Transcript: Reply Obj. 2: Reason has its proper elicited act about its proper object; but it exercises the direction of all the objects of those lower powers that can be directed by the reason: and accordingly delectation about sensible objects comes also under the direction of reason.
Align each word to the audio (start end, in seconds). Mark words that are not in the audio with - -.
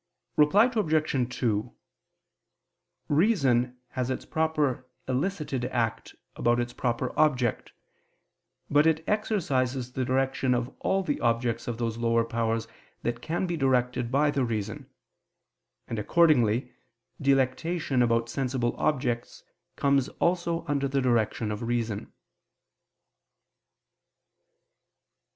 Reply 0.35 0.65
Obj. 0.75 1.35
2: 1.39 1.75
Reason 3.07 3.77
has 3.89 4.09
its 4.09 4.25
proper 4.25 4.87
elicited 5.07 5.65
act 5.65 6.15
about 6.35 6.59
its 6.59 6.73
proper 6.73 7.13
object; 7.15 7.71
but 8.67 8.87
it 8.87 9.03
exercises 9.07 9.91
the 9.91 10.03
direction 10.03 10.55
of 10.55 10.75
all 10.79 11.03
the 11.03 11.19
objects 11.19 11.67
of 11.67 11.77
those 11.77 11.97
lower 11.99 12.25
powers 12.25 12.67
that 13.03 13.21
can 13.21 13.45
be 13.45 13.55
directed 13.55 14.11
by 14.11 14.31
the 14.31 14.43
reason: 14.43 14.89
and 15.87 15.99
accordingly 15.99 16.73
delectation 17.21 18.01
about 18.01 18.27
sensible 18.27 18.75
objects 18.77 19.43
comes 19.75 20.09
also 20.17 20.65
under 20.65 20.87
the 20.87 20.99
direction 21.03 21.51
of 21.51 21.61
reason. 21.61 22.11